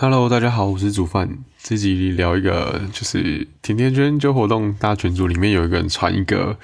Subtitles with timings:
[0.00, 1.38] Hello，大家好，我是煮饭。
[1.60, 6.56] 这集聊一个，就是甜甜圈就活动大群组里面有一个人传一个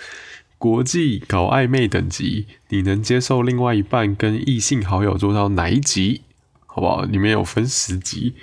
[0.57, 6.23] 国际搞暧昧等级，你能接受另外一半跟异性好友做到哪一级？
[6.65, 7.03] 好不好？
[7.03, 8.35] 里面有分十级，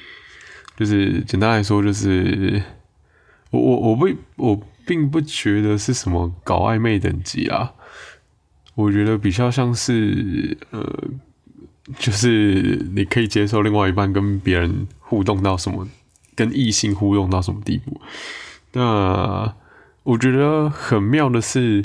[0.76, 2.62] 就是简单来说，就是
[3.52, 7.72] 我我我不我并不觉得是什么搞暧昧等级啊，
[8.76, 10.84] 我觉得比较像是呃。
[11.98, 15.88] 就是你可以接受另外一半跟别人互动到什么，
[16.36, 18.00] 跟异性互动到什么地步？
[18.74, 19.54] 那
[20.04, 21.84] 我觉得很妙的是，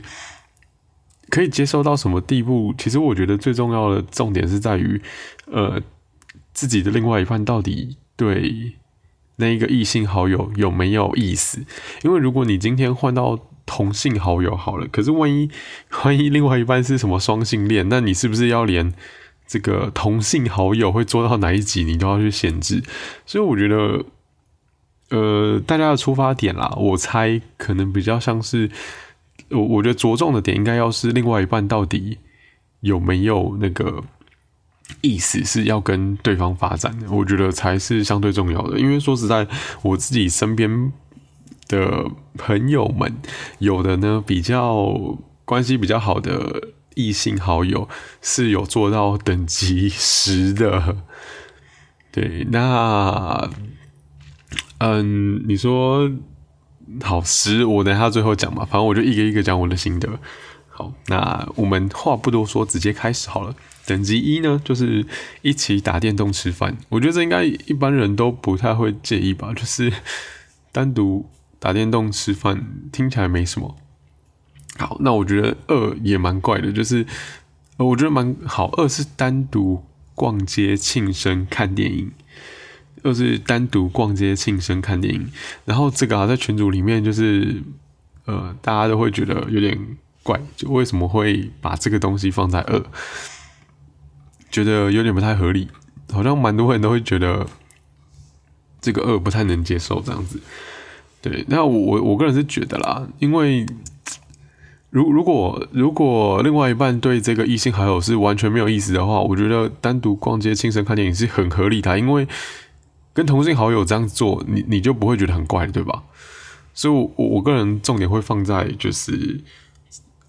[1.29, 2.75] 可以接受到什么地步？
[2.79, 5.01] 其实我觉得最重要的重点是在于，
[5.51, 5.81] 呃，
[6.53, 8.75] 自己的另外一半到底对
[9.37, 11.65] 那一个异性好友有没有意思？
[12.03, 15.51] 因为如果你今天换到同性好友好了，可是万一
[16.05, 18.95] 万一另外一半是什么双性恋，那你是不是要连？
[19.47, 22.83] 这个同性好友会做到哪一级，你都要去限制，
[23.25, 24.05] 所以我觉得，
[25.11, 28.69] 呃，大家的出发点啦，我猜可能比较像是，
[29.51, 32.19] 我我觉得着重的点应该要是另外一半到底
[32.81, 34.03] 有没有那个
[35.01, 38.81] 意思是要跟对方发展的，我觉得才是相对重要的。
[38.81, 39.47] 因为说实在，
[39.83, 40.93] 我自己身边
[41.69, 43.17] 的朋友们，
[43.61, 46.71] 有的呢比较关系比较好的。
[46.97, 47.89] 异性好友
[48.23, 50.97] 是有做到等级十的，
[52.11, 53.51] 对，那，
[54.79, 56.11] 嗯，你说
[57.03, 60.19] 好十，我等下最后讲吧，反正我就一个一个讲我的心得。
[60.71, 63.55] 好，那我们话不多说，直接开始好了。
[63.85, 65.07] 等级一呢，就是
[65.43, 69.93] 一起打电动吃饭，我觉得这应该一般人都不太会介意吧，就是
[70.73, 73.77] 单独打电动吃饭，听起来没什么。
[74.79, 77.07] 好，那我觉得二也蛮怪的，就是
[77.79, 78.71] 我觉得蛮好。
[78.77, 79.83] 二是单独
[80.15, 82.13] 逛街庆生看电影，
[83.03, 85.31] 二是单独逛街庆生看电影。
[85.65, 87.63] 然后这个啊，在群组里面就是
[88.27, 89.79] 呃，大家都会觉得有点
[90.23, 92.83] 怪，就为什么会把这个东西放在二？
[94.51, 95.69] 觉得有点不太合理，
[96.13, 97.47] 好像蛮多人都会觉得
[98.81, 100.39] 这个二不太能接受这样子。
[101.23, 103.65] 对，那我我个人是觉得啦，因为。
[104.97, 112.27] 如如果如果另外一半对这个异性好友是完全没有意思的话，我觉得单独逛街、庆生、看电影是很合理的，因为
[113.13, 116.03] 跟同性好友这样做，你你就不会觉得很怪，对吧？
[116.73, 119.39] 所以，我我个人重点会放在就是，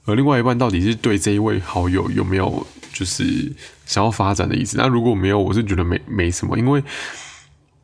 [0.03, 3.53] 呃，另外一半到底是对这一位好友有没有就是
[3.85, 4.75] 想要发展的意思？
[4.77, 6.83] 那如果没有，我是觉得没没什么，因为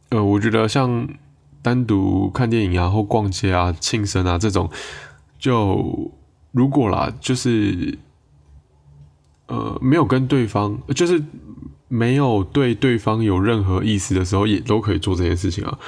[0.09, 1.07] 呃，我觉得像
[1.61, 4.69] 单独看电影啊，或逛街啊、庆生啊这种，
[5.39, 6.11] 就。
[6.53, 7.97] 如果啦，就是，
[9.47, 11.19] 呃，没有跟对方，就是
[11.87, 15.79] 没有对对方有任何意思的时候，也都可以做这件事情啊。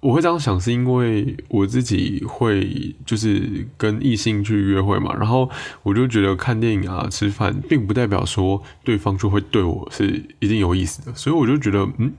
[0.00, 5.50] 我会这样想，是因为我自己会就是跟异性去约会嘛，然后
[5.82, 12.14] 我就觉得看电影啊、吃饭，并不代表说对方就会对我是一定有意思的，所以我就觉得，嗯，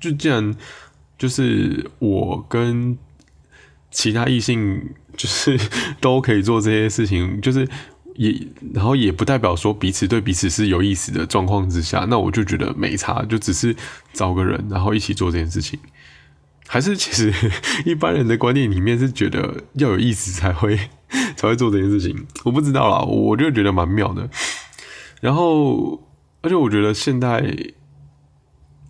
[0.00, 0.52] 就既然
[1.16, 2.98] 就是我跟。
[3.92, 4.80] 其他异性
[5.20, 5.60] 就是
[6.00, 7.68] 都可以做这些事情，就是
[8.14, 8.34] 也
[8.72, 13.76] 然后也不代表说彼此对彼此是有意思的状况之下，那我就觉得没差，就只是
[14.14, 15.78] 找个人然后一起做这件事情。
[16.66, 17.30] 还是其实
[17.84, 20.78] 一般人的观念里面是觉得要有意思才会
[21.36, 24.30] 才会做这件事情，我不知道啦，我就觉得蛮妙的。
[25.20, 26.02] 然后
[26.40, 27.74] 而且我觉得现在。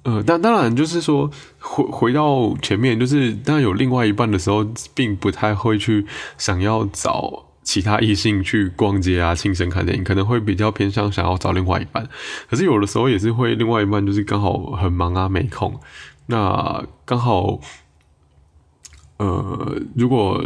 [0.02, 6.06] 呃，但当然就是说，回回到前面，就是当然有另外一半的时候，并不太会去
[6.38, 12.08] 想要找其他异性去逛街啊、庆生、看电影，可能会比较偏向想要找另外一半。
[12.48, 15.78] 可是有的时候也是会另外一半就是刚好很忙啊、没空。
[16.26, 17.60] 那刚好，
[19.18, 20.42] 呃，如果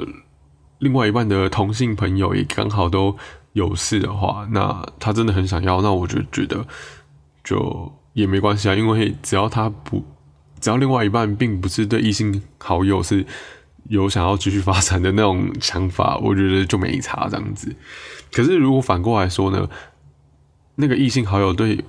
[0.80, 3.16] 另外一半的同性朋友也刚好都
[3.52, 6.66] 有事的话，那他真的很想要，那我就觉得
[7.44, 7.92] 就。
[8.14, 10.02] 也没关系啊，因为只要他不，
[10.60, 13.26] 只要另外一半并不是对异性好友是
[13.88, 17.74] 有想要继续发展的那种想法，我觉得就没差这样子。
[18.32, 19.68] 可是如果反过来说呢，
[20.76, 21.84] 那个异性好友对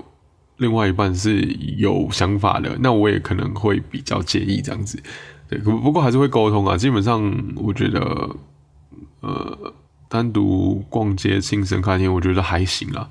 [0.58, 1.42] 另外一半是
[1.78, 5.02] 有想法的，那我也可能会比较介意这样子。
[5.48, 6.76] 对，不过还是会沟通啊。
[6.76, 7.22] 基本上
[7.56, 8.36] 我觉得，
[9.22, 9.74] 呃，
[10.10, 13.10] 单独逛街、庆生、看天，我觉得还行啦。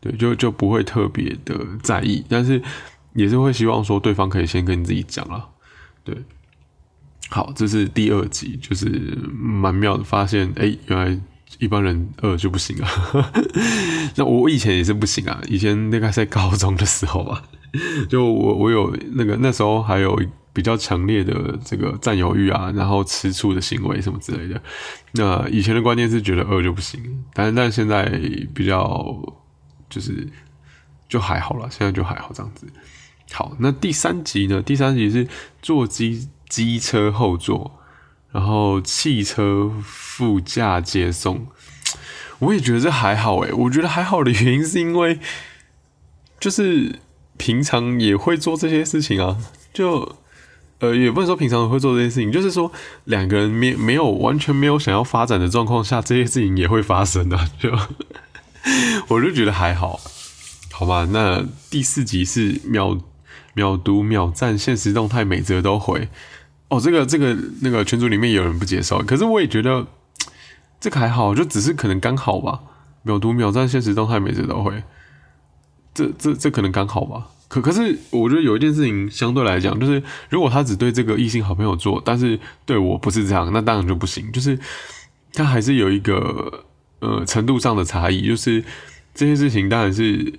[0.00, 2.62] 对，就就不会特别的在意，但是
[3.14, 5.48] 也是会希望说对方可以先跟你自己讲了。
[6.04, 6.16] 对，
[7.30, 8.88] 好，这是第二集，就是
[9.32, 11.20] 蛮妙的，发现哎，原来
[11.58, 12.88] 一般人二就不行啊。
[14.16, 17.42] 那我以前也是不行啊，以前那个在高中的时候啊。
[18.08, 20.18] 就我我有那个那时候还有
[20.54, 24.58] 比较强烈的这个占有欲啊，然后吃醋的行为什么之类的。
[25.12, 26.98] 那以前的观念是觉得二就不行，
[27.34, 28.08] 但但现在
[28.54, 29.14] 比较
[29.88, 30.28] 就是
[31.08, 32.66] 就还好了，现在就还好这样子。
[33.32, 34.62] 好，那第三集呢？
[34.62, 35.28] 第三集是
[35.60, 37.80] 坐机机车后座，
[38.32, 41.46] 然后汽车副驾接送。
[42.38, 45.18] 我也觉得这还好诶，我觉得还好的原因是因为，
[46.38, 47.00] 就是
[47.36, 49.36] 平常也会做这些事情啊。
[49.74, 50.16] 就
[50.78, 52.70] 呃，也不能说平常会做这些事情，就是说
[53.04, 57.36] 两个人没没有完全没有想要发展的状况下，这些事情也会发生的。
[57.58, 57.76] 就
[59.08, 60.00] 我就觉得还好，
[60.72, 61.08] 好吧。
[61.10, 62.98] 那第四集是秒
[63.54, 66.08] 秒读秒赞现实动态每则都回
[66.68, 69.86] 哦，这个这个那个群组里面有人不接受，可是我也觉得。
[70.80, 72.60] 这个还好，就只是可能刚好吧。
[73.02, 74.80] 秒读秒赞现实动态每则都会，
[75.92, 77.26] 这这这可能刚好吧。
[77.48, 80.00] 可可是我觉得有一件事情相对来讲，就是
[80.30, 84.30] 如果他只对这个异性好朋友做，但是对我不是这样，那当然就不行。
[84.30, 84.56] 就是
[85.32, 86.64] 他还是有一个
[87.00, 88.64] 呃程度上的差异，就是
[89.14, 90.34] 这些事情当然是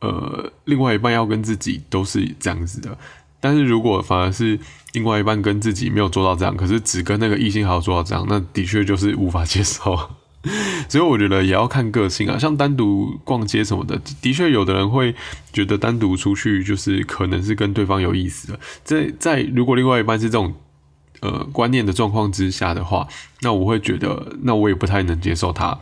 [0.00, 2.96] 呃另外一半要跟自己都是这样子的。
[3.40, 4.58] 但是如果反而是
[4.94, 9.96] 另外一半跟自己没有做到这样，可是只跟那个异性好做到这样，那的确就是无法接受。
[10.88, 15.14] 所以我觉得也要看个性啊，像单独逛街什么的，的确有的人会
[15.52, 18.60] 觉得单独出去就是可能是跟对方有意思的。
[18.84, 20.54] 在在如果另外一半是这种
[21.20, 23.06] 呃观念的状况之下的话，
[23.40, 25.78] 那我会觉得那我也不太能接受他。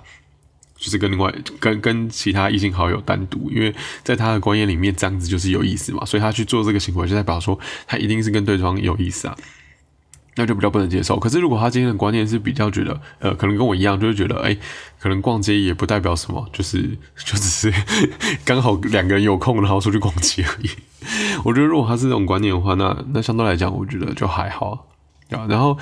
[0.76, 9.36] 就是跟另外跟跟其他异性好友单独，因为在他的观念里面这样子就是有意思嘛，所以他去做这个行为就代表说他一定是跟对方有意思啊，
[10.34, 11.18] 那就比较不能接受。
[11.18, 14.54] 可是如果他今天的观念是比较觉得，呃，可能跟我一样，就是觉得，哎，
[14.98, 16.82] 可能逛街也不代表什么，就是
[17.16, 17.72] 就只是
[18.44, 20.68] 刚好两个人有空然后出去逛街而已。
[21.44, 24.86] 我觉得如果他是这种观念的话，那那相对来讲，我觉得就还好
[25.30, 25.46] 啊。
[25.48, 25.76] 然后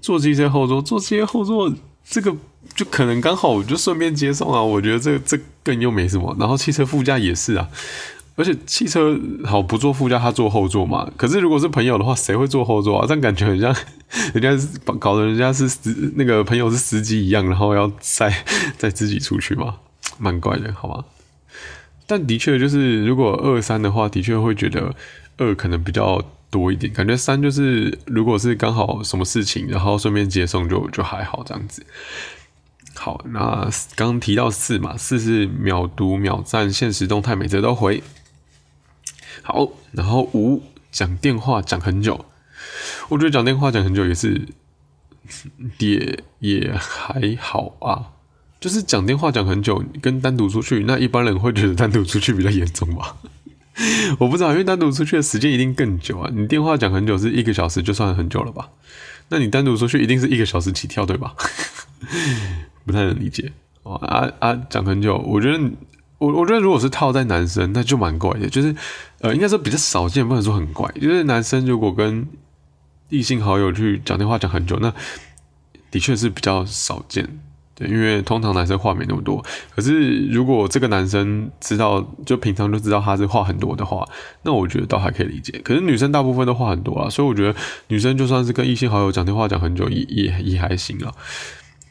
[0.00, 1.72] 坐机车后座，坐机车后座。
[2.02, 2.34] 这个
[2.74, 6.34] 就可能刚好我就顺便接送啊，我觉得这这更又没什么。
[6.40, 7.68] 然后汽车副驾也是啊，
[8.34, 11.08] 而且汽车好不坐副驾，他坐后座嘛。
[11.16, 13.06] 可是如果是朋友的话，谁会坐后座啊？
[13.06, 13.72] 这样感觉很像
[14.34, 14.68] 人家
[14.98, 15.70] 搞得人家是
[16.16, 18.44] 那个朋友是司机一样，然后要载
[18.76, 19.76] 载自己出去嘛，
[20.18, 21.04] 蛮怪的，好吗？
[22.08, 24.92] 但的确就是如果二三的话，的确会觉得
[25.36, 26.20] 二可能比较。
[26.50, 31.86] 多一点，感觉三就是如果是刚好什么事情，然后顺便接送就就还好这样子。
[32.96, 38.02] 好，那刚提到四嘛，四是秒读秒赞现实动态，每则都回。
[39.42, 42.26] 好，然后五讲电话讲很久，
[43.08, 44.48] 我觉得讲电话讲很久也是
[45.78, 48.10] 也也还好啊，
[48.60, 53.16] 就是讲电话讲很久跟单独出去，那一般人会觉得单独出去比较严重吧。
[54.18, 56.30] 我不知道，因为单独出去的时间一定更久啊！
[56.34, 58.68] 你电话讲很久是一个小时，就算很久了吧？
[59.28, 61.34] 那你单独出去一定是一个小时起跳，对吧？
[62.84, 63.94] 不太能理解哦。
[63.96, 65.58] 啊啊，讲很久，我觉得
[66.18, 68.74] 我我觉得如果是套在男生，那就蛮怪的，就是
[69.20, 70.90] 呃，应该说比较少见，不能说很怪。
[71.00, 72.26] 就是男生如果跟
[73.08, 74.92] 异性好友去讲电话讲很久，那
[75.90, 77.38] 的确是比较少见。
[77.80, 79.44] 因为通常男生话没那么多，
[79.74, 84.06] 可是如果这个男生知道，就平常就知道他是话很多的话，
[84.42, 85.58] 那我觉得倒还可以理解。
[85.64, 87.58] 可是女生大部分都话很多啊，所以我觉得
[87.88, 91.12] 女生就算是跟异性好友讲电话讲很久，也也也还行啊。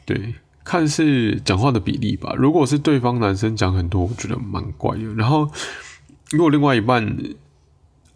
[0.04, 2.34] 对，看是讲话的比例吧。
[2.36, 5.04] 如果是对方男生讲很多，我觉得蛮怪的。
[5.16, 5.50] 然后
[6.30, 7.16] 如果另外一半，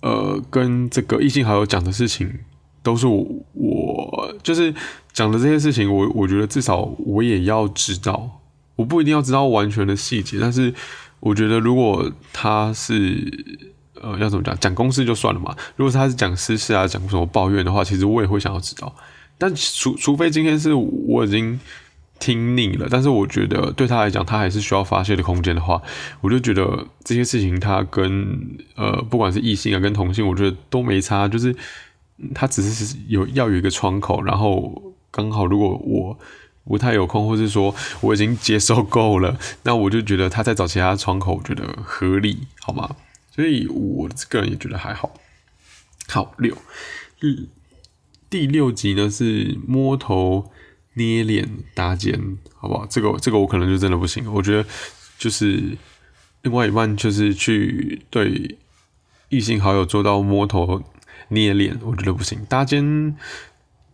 [0.01, 2.31] 呃，跟这个异性好友讲的事情
[2.83, 3.84] 都是我我
[4.43, 4.75] 就是。
[5.15, 8.41] 讲的这些事情，我我觉得至少我也要知道，
[8.75, 10.75] 我不一定要知道完全的细节，但是
[11.21, 13.23] 我觉得如果他是
[14.03, 18.93] 呃要怎么讲讲公事就算了嘛，如果他是讲私事啊，讲什么抱怨的话，其实我也会想要知道。
[19.39, 21.61] 但除除非今天是我已经
[22.19, 25.81] 听腻了，但是我觉得对他来讲，他还是需要发泄的空间的话，
[26.21, 28.37] 我就觉得这些事情他跟
[28.75, 31.55] 呃不管是异性啊跟同性，我觉得都没差，就是
[32.35, 34.95] 他只是有要有一个窗口，然后。
[35.17, 36.19] 刚好，如果我
[36.65, 42.97] 不太有空，或是说我已经接受够了，那我就觉得他在找其他窗口，我觉得合理，好吗？
[43.31, 45.15] 所以我个人也觉得还好。
[46.09, 46.59] 好六，
[47.21, 47.49] 第
[48.29, 50.51] 第六集呢是摸头、
[50.95, 52.85] 捏脸、搭肩，好不好？
[52.87, 54.29] 这个这个我可能就真的不行。
[54.35, 54.69] 我觉得
[55.17, 55.79] 就是
[56.43, 58.59] 另外一半就是去对
[59.29, 60.83] 异性好友做到摸头、
[61.29, 62.45] 捏脸，我觉得不行。
[62.49, 63.17] 搭肩。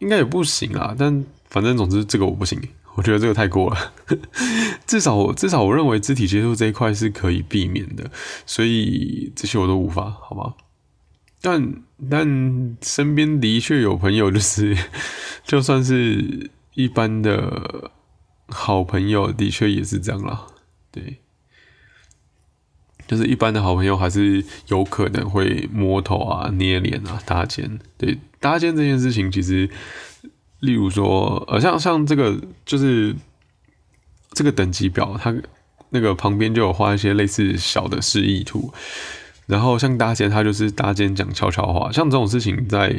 [0.00, 2.58] 应该也不行啊，但反正总之这个我不行
[2.94, 3.92] 我觉得这个太过了，
[4.86, 8.10] 至少至少我认为肢体接触这一块是可以避免的，
[8.46, 10.54] 所以这些我都无法，好吗？
[11.42, 14.74] 但但身边的确有朋友，就是
[15.44, 17.90] 就算是一般的
[18.48, 20.46] 好朋友，的确也是这样啦。
[20.90, 21.20] 对，
[23.10, 27.78] 就是一般的好朋友还是有可能会摸头啊、捏脸啊、搭肩。
[27.98, 29.68] 对，搭肩这件事情，其实。
[30.60, 33.16] 例如说，呃，像像这个就是
[34.32, 35.34] 这个等级表，它
[35.88, 38.70] 那个旁边就有画一些类似小的示意图。
[39.46, 41.90] 然后像搭肩，它就是搭肩讲悄悄话。
[41.90, 42.94] 像这种事情，在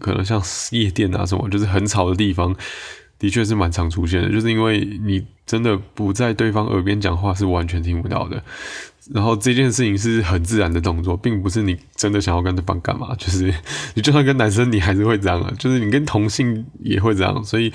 [0.00, 0.42] 可能像
[0.72, 2.52] 夜店啊什么，就是很吵的地方，
[3.16, 4.32] 的确是蛮常出现的。
[4.32, 8.42] 就是因为你真的不在对方耳边讲话，是完全听不到的。
[9.12, 13.14] 然后这件事情是很自然的动作，并不是你真的想要跟对方干嘛。
[13.20, 13.52] 就是
[13.94, 15.52] 你就算跟男生，你还是会这样啊。
[15.58, 17.44] 就是你跟同性也会这样。
[17.44, 17.72] 所以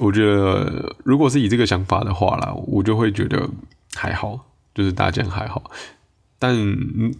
[0.00, 3.46] 我觉得，如果是以这个想法的话啦，我就会觉得
[3.94, 5.70] 还好，就是大家还好。
[6.38, 6.56] 但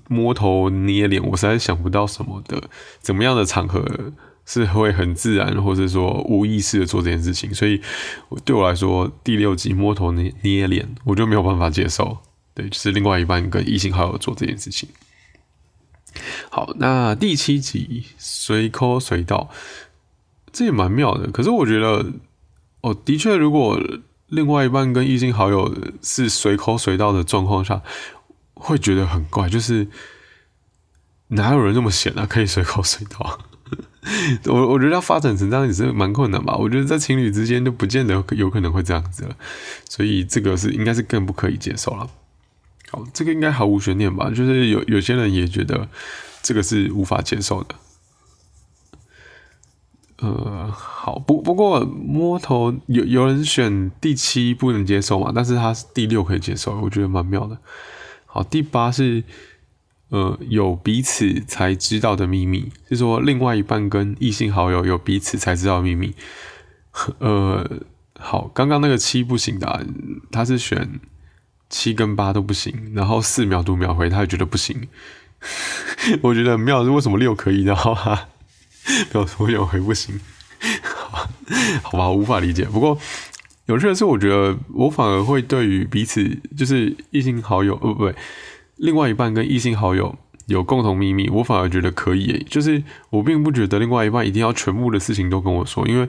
[0.08, 2.62] 摸头捏脸，我实在想不到什么的
[3.00, 3.84] 怎么样的场合
[4.46, 7.52] 是会很自然，或者说无意识的做这件事情。
[7.54, 7.80] 所以
[8.44, 12.18] 对我来说，第六集摸头捏捏脸，我就没有办法接受。
[12.54, 14.88] 对，就是另外一半跟异性好友做这件事情。
[16.48, 19.50] 好，那第七集随抠随到，
[20.52, 21.30] 这也蛮妙的。
[21.32, 22.12] 可是我觉得，
[22.82, 23.80] 哦，的确，如果
[24.28, 27.82] 另外一半跟异性好友是随抠随到的状况下，
[28.54, 29.48] 会觉得很怪。
[29.48, 29.88] 就是
[31.28, 33.40] 哪有人那么闲啊，可以随口随到？
[34.46, 36.54] 我我觉得要发展成这样也是蛮困难吧。
[36.56, 39.34] 我觉得在情侣之间都不见得有可能会这样子了，
[39.88, 42.08] 所以这个是应该是更不可以接受了。
[43.12, 44.28] 这个应该毫无悬念吧？
[44.30, 45.88] 就是有有些人也觉得
[46.42, 47.74] 这个是无法接受的。
[50.18, 55.32] 呃，好不不过摸头有有人选第七不能接受嘛？
[55.34, 57.58] 但是他是第六可以接受，我觉得蛮妙的。
[58.26, 59.22] 好，第八是
[60.08, 66.14] 呃有彼此才知道的秘密，是说另外一半跟异性好友有彼此才知道秘密。
[67.18, 67.68] 呃，
[68.18, 69.86] 好，刚刚那个七不行的，
[70.30, 71.00] 他是选。
[71.76, 74.86] 七跟八都不行，然后四秒读秒回，他也觉得不行。
[76.22, 78.28] 我觉得很妙是为什么六可以，然后哈
[79.12, 80.20] 秒读秒回不行？
[81.82, 82.64] 好吧，无法理解。
[82.66, 82.96] 不过
[83.66, 86.24] 有趣的是，我觉得我反而会对于彼此
[86.56, 88.14] 就是异性好友，呃不对，
[88.76, 90.16] 另外一半跟异性好友
[90.46, 92.46] 有共同秘密，我反而觉得可以。
[92.48, 96.08] 就是我并不觉得另外一半一定要全部的事情都跟我说，因为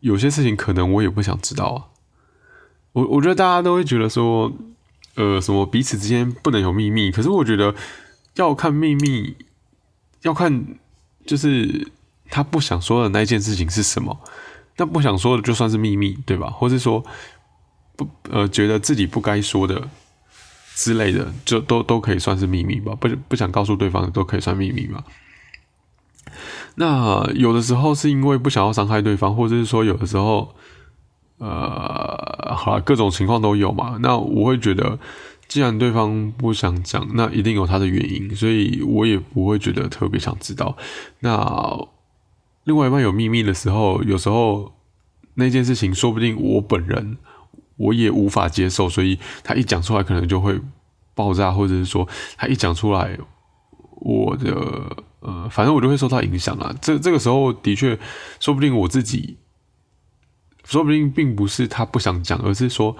[0.00, 1.78] 有些事情可能我也不想知道啊。
[2.94, 4.52] 我我觉得大家都会觉得说。
[5.16, 7.10] 呃，什么彼此之间不能有秘密？
[7.10, 7.74] 可是我觉得
[8.34, 9.36] 要看秘密，
[10.22, 10.66] 要看
[11.24, 11.88] 就是
[12.30, 14.18] 他不想说的那件事情是什么。
[14.76, 16.50] 那不想说的就算是秘密，对吧？
[16.50, 17.04] 或是说
[17.96, 19.88] 不呃，觉得自己不该说的
[20.74, 22.94] 之类的，就都都可以算是秘密吧？
[22.96, 25.04] 不不想告诉对方的都可以算秘密嘛？
[26.74, 30.54] 那有的时候是因为不想要伤害对方，或者是说有的时候。
[31.38, 33.96] 呃，好了，各种情况都有嘛。
[34.00, 34.98] 那我会觉得，
[35.48, 40.76] 既然对方不想讲，那一定有他的原因，所以我也不会觉得特别想知道。
[41.20, 41.86] 那
[42.64, 44.72] 另外一半有秘密的时候，有时候
[45.34, 47.16] 那件事情说不定我本人
[47.76, 50.60] 我也无法接受，所以他一讲出来可能就会
[51.14, 53.16] 爆炸，或者是说他一讲出来，
[54.00, 56.74] 我的呃，反正我就会受到影响啊。
[56.80, 57.98] 这这个时候的确，
[58.40, 59.38] 说不定我自己。
[60.74, 62.96] 说不定并不是他不想讲，而是说，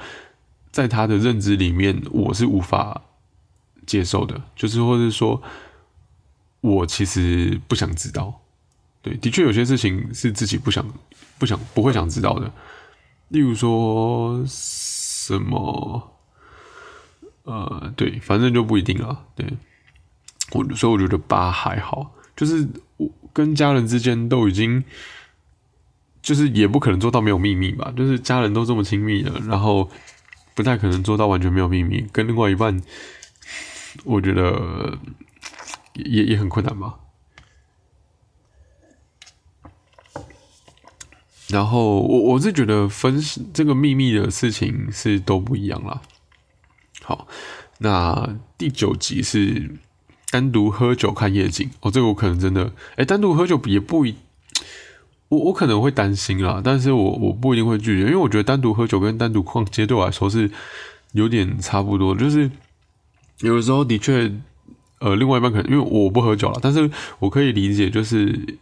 [0.71, 3.03] 在他的认知里面，我是无法
[3.85, 5.43] 接受的，就是或者说，
[6.61, 8.41] 我其实不想知道。
[9.03, 10.87] 对，的确有些事情是自己不想、
[11.37, 12.49] 不想、不会想知道的。
[13.31, 16.15] 例如说什么，
[17.43, 19.25] 呃，对，反正就不一定了。
[19.35, 19.53] 对，
[20.53, 24.85] 我所以我觉得八还好，就是我跟家人之间都已经。
[26.25, 29.91] 就是也不可能做到没有秘密吧，就是家人都这么亲密了，然后
[30.55, 32.07] 不太可能做到完全没有秘密。
[32.11, 32.83] 跟另外一半，
[34.05, 34.99] 我觉得
[35.93, 36.95] 也也很困难吧。
[41.49, 43.21] 然后我我是觉得分
[43.53, 46.01] 这个秘密的事情是都不一样啦。
[47.03, 47.29] 好，
[47.81, 49.77] 那第九集是
[50.31, 54.17] 单独喝酒看夜景哦，这个我可能真的哎，单独喝酒也不一。
[55.29, 60.51] 我我可能会担心啦，但是我我不一定会拒绝，因为我觉得单独喝酒跟单独逛街对我来说是
[61.13, 62.51] 有点差不多，就是
[63.41, 64.31] 有的时候的确，
[65.01, 68.59] 呃，另外一半可能因为我不喝酒了，但是我可以理解，就是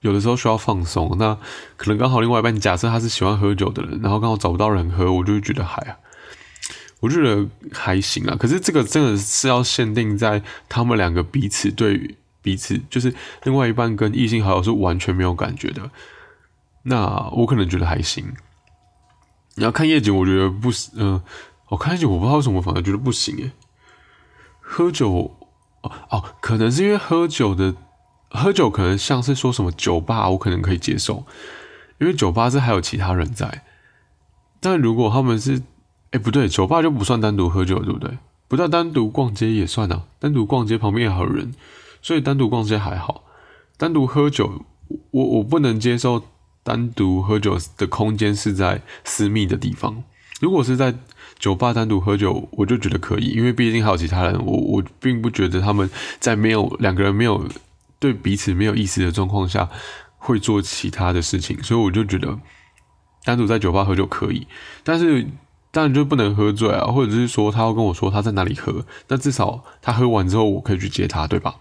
[0.00, 1.38] 有的时候需要放松，那
[1.76, 5.96] 可能刚好另外一半假设他是喜欢喝酒的人，然后刚好找不到人喝，我就觉得还，
[7.00, 8.36] 我觉得还行啊。
[8.38, 15.90] 可是这个真的是要限定在他们两个彼此对彼此，就是另外一半跟异性好友是完全没有感觉的，
[16.82, 18.34] 那我可能觉得还行。
[19.56, 21.22] 你要看夜景，我觉得不是，嗯，
[21.70, 23.50] 我看夜景我不知道为什么反而觉得不行诶。
[24.60, 25.34] 喝酒
[25.80, 27.74] 哦哦，可能是因为喝酒的。
[28.36, 31.24] 喝酒可能像是说什么酒吧，我可能可以接受，
[31.98, 33.62] 因为酒吧是还有其他人在。
[34.58, 35.62] 但如果他们是，
[36.10, 38.18] 哎，不对，酒吧就不算单独喝酒，对不对？
[38.48, 41.54] 不叫单独逛街也算啊，单独逛街旁边还有人，
[42.04, 43.24] 所以单独逛街还好。
[43.78, 44.64] 单独喝酒，
[45.10, 46.22] 我我不能接受
[46.62, 50.04] 单独喝酒的空间是在私密的地方。
[50.40, 50.94] 如果是在
[51.38, 55.88] 酒吧单独喝酒，我就觉得可以，因为毕竟还有其他人，我我并不觉得他们
[56.20, 57.44] 在没有两个人没有。
[58.00, 59.66] 对彼此没有意思的状况下，
[60.18, 62.38] 会做其他的事情，所以我就觉得
[63.24, 64.46] 单独在酒吧喝酒可以，
[64.82, 65.26] 但是
[65.70, 71.54] 当然就不能喝醉啊，或者是说他要跟我说他在哪里喝，那至少他喝完之后我可以去接他，对吧？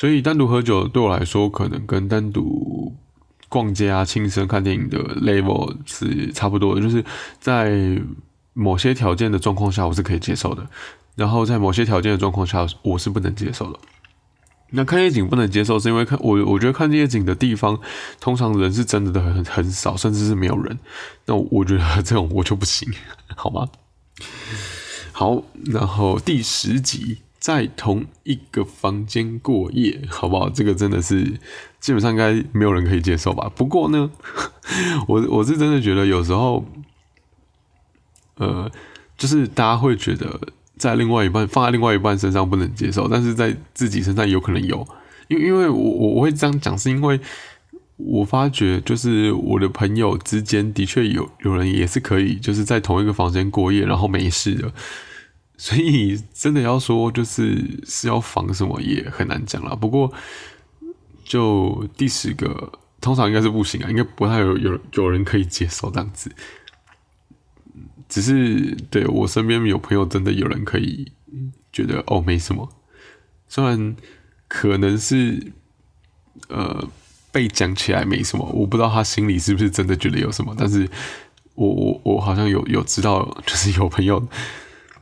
[0.00, 2.96] 所以单独喝酒对我来说，可能跟单独
[3.50, 7.04] 逛街啊、轻生看电影的 level 是差不多的，就是
[7.38, 8.00] 在
[8.54, 10.66] 某些条件的状况下我是可以接受的，
[11.16, 13.78] 然后在某些条件的状况下我是不能接受的。
[14.70, 17.78] 那看夜景不能接受，是因为看我我觉得看夜景的地方，
[18.18, 20.78] 通常人是真的很很少，甚至是没有人。
[21.26, 22.90] 那我觉得这种我就不行，
[23.36, 23.68] 好吗？
[25.12, 30.48] 好，然后第十集在同一个房间过夜，好不好？
[30.48, 31.24] 这个真的是
[31.80, 33.50] 基本上应该没有人可以接受吧？
[33.56, 34.08] 不过呢，
[35.08, 36.64] 我我是真的觉得有时候，
[38.36, 38.70] 呃，
[39.18, 40.38] 就是大家会觉得。
[40.80, 44.88] 在另外一半放在另外一半身上不能接受，但是在自己身上有可能有，
[45.28, 47.20] 因因为我我我会这样讲，是因为
[47.98, 54.72] 我发觉就是我的朋友之间的确有有人也是可以就是在同一个房间过夜，然后没事的，
[55.62, 59.76] 所以真的要说就是是要防什么也很难讲了。
[59.76, 60.10] 不过
[61.22, 66.34] 就第十个通常应该是不行啊，应该不太有有有人可以接受这样子。
[68.08, 71.12] 只是对我身边有朋友，真的有人可以
[71.70, 72.66] 觉得哦没什么，
[73.46, 73.94] 虽然
[74.48, 75.52] 可能是
[76.48, 76.88] 呃
[77.30, 80.88] 被讲起来没什么，我不知道他心里是不是真的觉得有什么，但是
[81.54, 84.26] 我我我好像有有知道，就是有朋友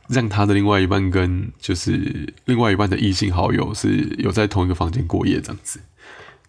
[0.09, 5.79] 让他的另外一半跟就是另外一半的异性好友是有在同一个房间过夜这样子，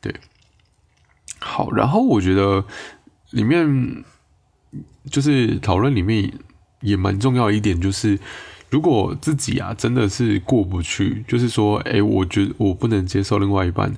[0.01, 0.13] 对，
[1.39, 2.65] 好，然后我觉得
[3.31, 4.05] 里面
[5.11, 6.33] 就是讨论里面。
[6.83, 8.19] 也蛮重要一点就是，
[8.71, 13.95] 如果自己啊真的是过不去，就是说，哎，我觉得我不能接受另外一半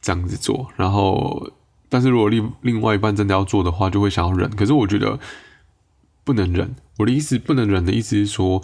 [0.00, 1.52] 这样子做，然后，
[1.90, 4.48] 但是如果另另外一半真的要做的话，就会想要忍。
[4.56, 5.20] 可是我觉得
[6.24, 6.74] 不能忍。
[6.98, 8.62] 我的意思不能忍的意思是说，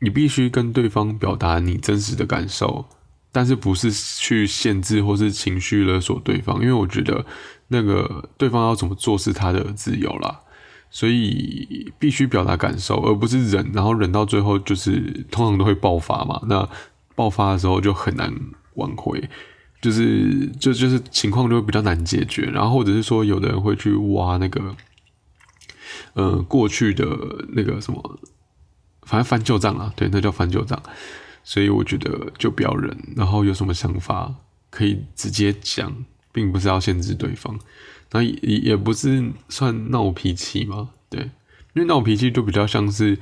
[0.00, 2.86] 你必须跟对方表达你真实的感受，
[3.32, 7.24] 但是不是去限制或是情绪勒索对方，因为我觉得
[7.68, 10.40] 那个对方要怎么做是他的自由啦。
[10.90, 16.40] 所以必须表达感受，而不是忍，然后忍到最后就是通常都会爆发嘛。
[16.46, 16.68] 那
[17.16, 18.32] 爆发的时候就很难
[18.74, 19.28] 挽回，
[19.82, 22.42] 就是就就是情况就会比较难解决。
[22.42, 24.60] 然后或者是说，有的人会去挖那个，
[26.14, 27.06] 呃，过去的
[27.48, 28.18] 那个什么，
[29.02, 30.80] 反正翻旧账啊，对，那叫翻旧账。
[31.42, 34.34] 所以我觉得就不要忍，然后有什么想法
[34.70, 35.94] 可以直接讲，
[36.32, 37.58] 并不是要限制对方。
[38.12, 41.20] 那也也不是算闹脾气嘛，对，
[41.74, 43.18] 因为闹脾气就比较像是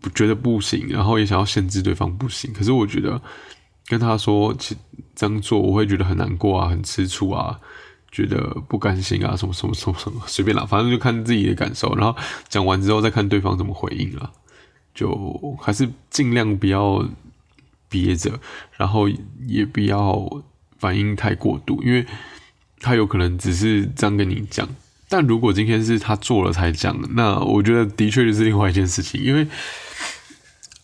[0.00, 2.52] 不觉得不行，然后也想要限制对方不行。
[2.54, 3.20] 可是我觉得
[3.88, 4.74] 跟他说，其
[5.14, 7.60] 这样做我会觉得很难过啊，很吃醋啊，
[8.16, 11.94] 觉得不甘心啊，什么什么什么什么，随便啦，反正就看自己的感受。
[11.96, 12.16] 然后
[12.48, 14.32] 讲完之后再看对方怎么回应了，
[14.94, 17.06] 就还是尽量不要
[17.88, 18.40] 憋着，
[18.76, 19.08] 然后
[19.46, 20.42] 也不要
[20.78, 22.06] 反应太过度，因为。
[22.78, 24.68] 他有可能只是这样跟你讲，
[25.08, 29.46] 但如果今天是他做了才讲，那我觉得的确就是另外一件事情，因为，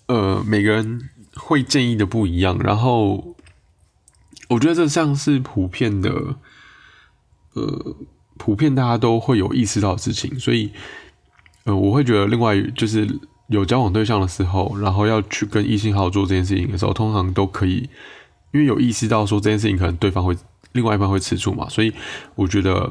[0.06, 3.36] 呃，每个人会建议的不一样，然后
[4.48, 6.36] 我觉得这像是普遍的，
[7.54, 7.96] 呃，
[8.38, 10.70] 普遍大家都会有意识到的事情，所以，
[11.64, 13.06] 呃，我会觉得另外就是
[13.48, 17.88] 有交往对象的时候，然后要去跟异性好好做这件事情的时候，通常都可以，
[18.52, 20.36] 因为有意识到说这件事情可能对方会。
[20.74, 21.68] 另外一半会吃醋嘛？
[21.68, 21.92] 所以
[22.34, 22.90] 我觉得，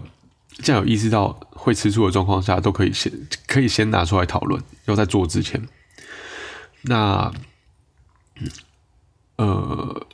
[0.57, 3.11] 这样有意识到会吃醋的状况下，都可以先
[3.47, 4.61] 可以先拿出来讨论。
[4.85, 5.59] 要在做之前，
[6.83, 7.31] 那
[9.37, 10.05] 呃，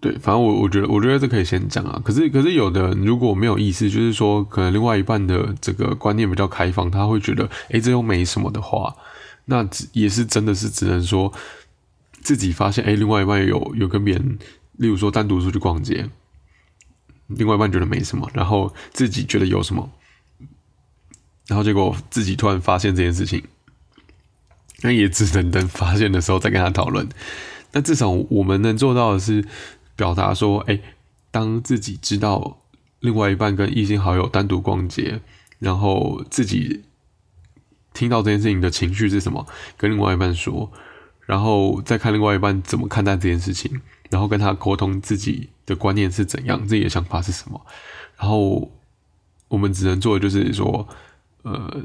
[0.00, 2.00] 对，反正我我觉得，我觉得这可以先讲啊。
[2.04, 8.94] 可是，可是有的如果没有意思，就是说，可能另外一半的这个观念比较开放，他会觉得，诶，这又没什么的话，
[9.46, 11.32] 那只也是真的是只能说
[12.22, 14.38] 自己发现，诶，另外一半有有跟别人，
[14.76, 16.08] 例如说单独出去逛街，
[17.26, 19.90] 另外一半觉得没什么，然后自己觉得有什么，
[21.48, 23.42] 然后结果自己突然发现这件事情，
[24.82, 27.08] 那也只能等发现的时候再跟他讨论。
[27.72, 29.44] 那至少我们能做到的是。
[29.98, 30.80] 表达说，哎，
[31.32, 32.58] 当自己知道
[33.00, 35.20] 另外一半跟异性好友单独逛街，
[35.58, 36.84] 然后自己
[37.92, 39.44] 听到这件事情的情绪是什么，
[39.76, 40.70] 跟另外一半说，
[41.26, 47.60] 然后再看另外一半怎么看待这件事情，然后跟他沟通自己的观念是怎样，自己的想法是什么，
[48.16, 48.70] 然后
[49.48, 50.86] 我们只能做的就是说，
[51.42, 51.82] 呃，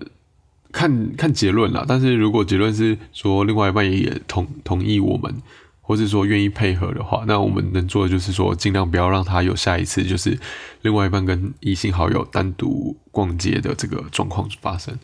[0.71, 1.83] 看看结论啦。
[1.87, 5.41] 但是如果结论是说另外一半也同同意我们。
[5.85, 10.39] 或是说愿意配合的话，那我们能做的就是说，尽量不要让他有下一次，就是
[10.81, 14.97] 另外一半跟异性好友单独逛街的这个状况发生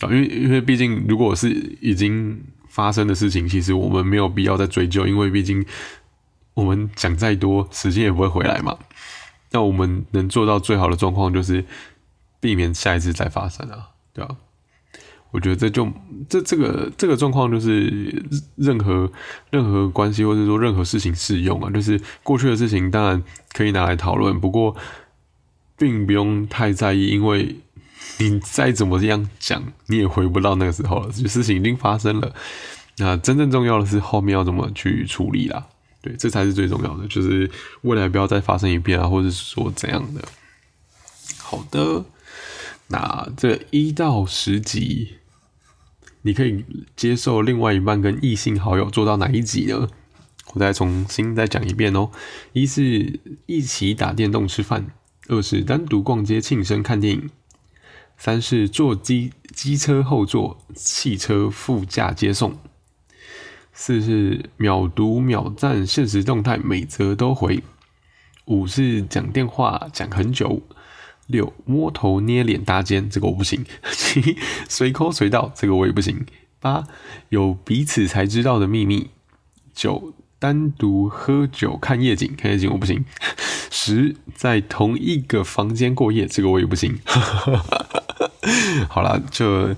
[0.00, 0.08] 啊。
[0.08, 1.48] 因为因为毕竟，如果是
[1.80, 5.64] 已经发生的事情，其实我们没有必要再追究，因为毕竟
[6.52, 8.76] 我们讲再多，时间也不会回来嘛。
[9.50, 11.64] 那我们能做到最好的状况，就是
[12.38, 14.36] 避免下一次再发生啊，对吧？
[15.30, 15.86] 我觉得这就
[16.26, 18.24] 这这个这个状况就是
[18.56, 19.10] 任何
[19.50, 24.74] 任何关系或者说任何事情适用啊，就是过去的事情当然可以拿来讨论，不过
[25.76, 27.56] 并不用太在意，因为
[28.18, 32.34] 你再怎么这样讲，你也回不到那个时候了，事情已经发生了。
[32.96, 35.66] 那真正重要的是后面要怎么去处理啦，
[36.00, 37.50] 对，这才是最重要的，就是
[37.82, 40.22] 未来不要再发生一遍啊，或者说怎样的。
[41.36, 42.02] 好的。
[42.90, 45.16] 那这一到十集，
[46.22, 46.64] 你可以
[46.96, 49.88] 接受另外一半跟异性好友做到哪一集呢？
[50.54, 52.10] 我再重新再讲一遍哦。
[52.54, 54.86] 一是一起打电动吃饭，
[55.28, 57.30] 二是单独逛街庆生看电影，
[58.16, 62.56] 三是坐机机车后座，汽车副驾接送，
[63.74, 67.62] 四是秒读秒赞现实动态，每则都回，
[68.46, 70.62] 五是讲电话讲很久。
[71.28, 73.64] 六摸头捏脸搭肩，这个我不行。
[73.92, 74.36] 七
[74.68, 76.26] 随口随到，这个我也不行。
[76.58, 76.88] 八
[77.28, 79.10] 有彼此才知道的秘密。
[79.74, 83.04] 九单独喝酒看夜景，看夜景我不行。
[83.70, 86.98] 十在同一个房间过夜，这个我也不行。
[88.88, 89.76] 好了，就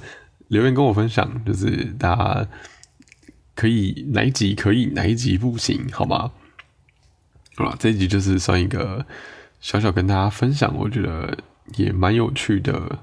[0.49, 2.49] 留言跟我分享，就是大家
[3.57, 6.31] 可以哪一集可以，哪一集不行，好吗？
[7.57, 9.05] 好了，这一集就是算一个。
[9.61, 11.37] 小小跟大家分享，我觉得
[11.77, 12.99] 也蛮有趣的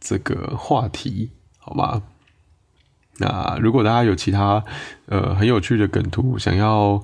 [0.00, 2.02] 这个话题，好吗？
[3.18, 4.62] 那如果大家有其他
[5.06, 7.02] 呃很有趣的梗图，想要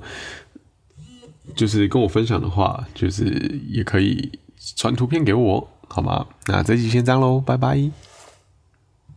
[1.56, 4.38] 就是跟我分享的话，就是也可以
[4.76, 6.26] 传图片给我，好吗？
[6.46, 7.90] 那这期先这样喽，拜拜。